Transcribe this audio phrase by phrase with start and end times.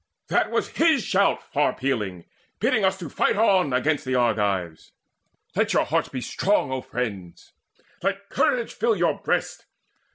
[0.29, 2.25] That was his shout far pealing,
[2.59, 4.93] bidding us Fight on against the Argives.
[5.55, 7.53] Let your hearts Be strong, O friends:
[8.01, 9.63] let courage fill your breasts.